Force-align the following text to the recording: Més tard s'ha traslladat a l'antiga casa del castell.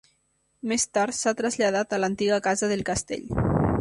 Més 0.71 0.85
tard 0.97 1.15
s'ha 1.17 1.33
traslladat 1.41 1.93
a 1.99 1.99
l'antiga 2.03 2.41
casa 2.49 2.71
del 2.73 2.83
castell. 2.89 3.29